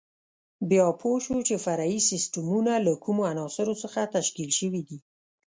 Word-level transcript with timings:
بیا 0.69 0.87
پوه 0.99 1.17
شو 1.25 1.37
چې 1.47 1.55
فرعي 1.65 1.99
سیسټمونه 2.09 2.73
له 2.85 2.93
کومو 3.03 3.21
عناصرو 3.31 3.75
څخه 3.83 4.01
تشکیل 4.15 4.49
شوي 4.59 4.81
دي. 4.87 4.97